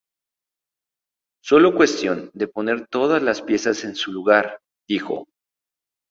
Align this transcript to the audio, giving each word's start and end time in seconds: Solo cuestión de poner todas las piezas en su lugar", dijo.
Solo 1.43 1.75
cuestión 1.75 2.31
de 2.33 2.47
poner 2.47 2.87
todas 2.87 3.21
las 3.21 3.43
piezas 3.43 3.83
en 3.83 3.93
su 3.95 4.11
lugar", 4.11 4.59
dijo. 4.89 5.27